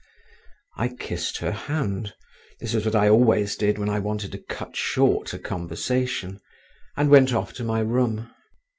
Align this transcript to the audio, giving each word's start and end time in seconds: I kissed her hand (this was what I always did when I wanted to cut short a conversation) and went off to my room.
I 0.77 0.87
kissed 0.87 1.37
her 1.37 1.51
hand 1.51 2.15
(this 2.59 2.73
was 2.73 2.85
what 2.85 2.95
I 2.95 3.07
always 3.07 3.55
did 3.55 3.77
when 3.77 3.87
I 3.87 3.99
wanted 3.99 4.31
to 4.31 4.39
cut 4.39 4.75
short 4.75 5.31
a 5.31 5.37
conversation) 5.37 6.39
and 6.97 7.11
went 7.11 7.33
off 7.35 7.53
to 7.53 7.63
my 7.63 7.81
room. 7.81 8.31